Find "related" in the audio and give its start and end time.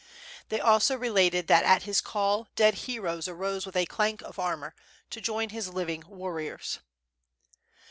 0.97-1.45